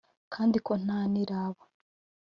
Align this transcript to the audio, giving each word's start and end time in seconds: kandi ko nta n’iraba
kandi 0.33 0.57
ko 0.65 0.73
nta 0.83 0.99
n’iraba 1.11 1.61